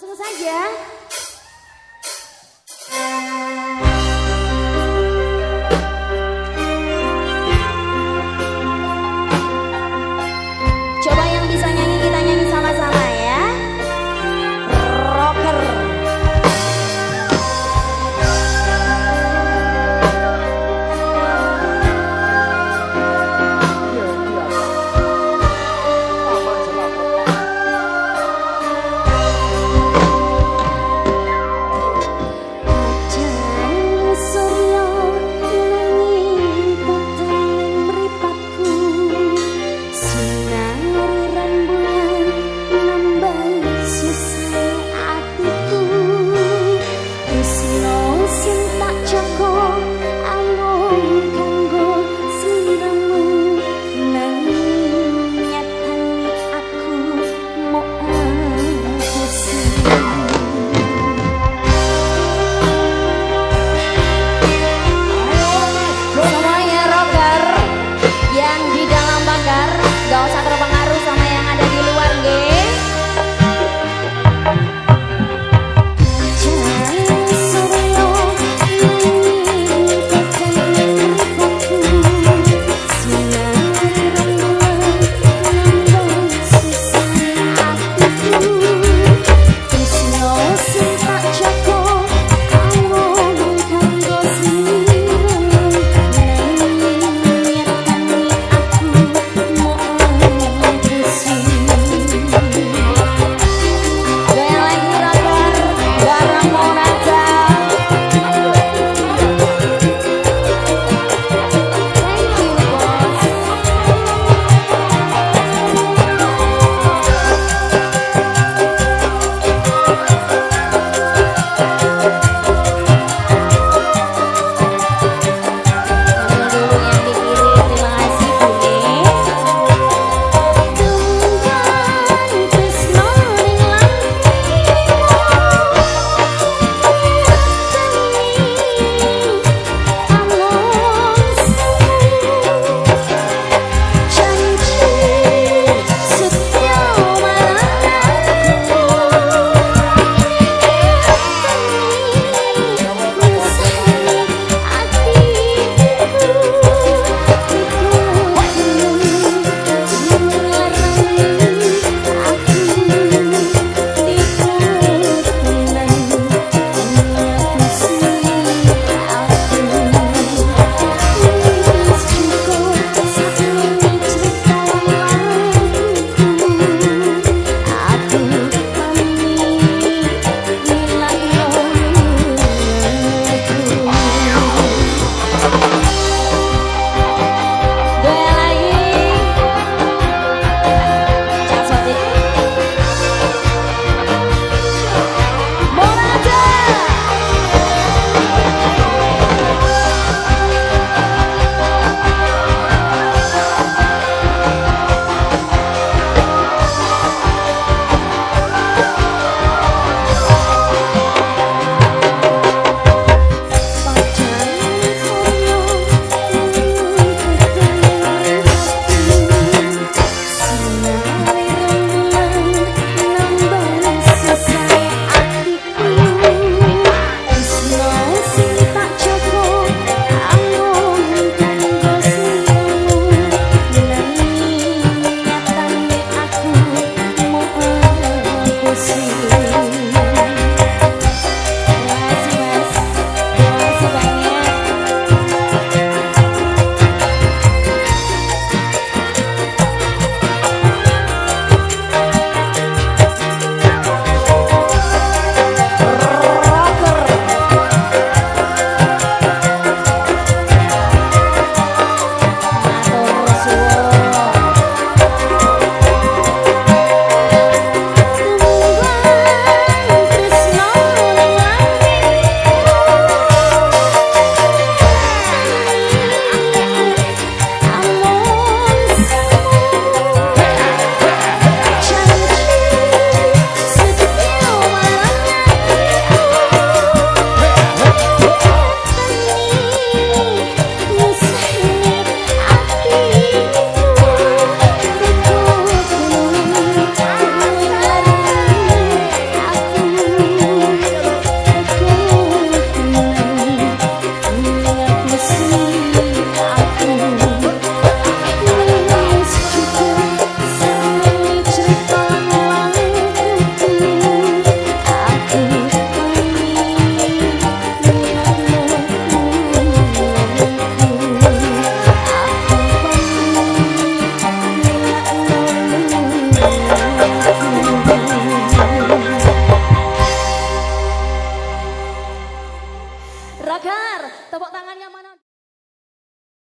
[0.00, 0.99] Langsung saja.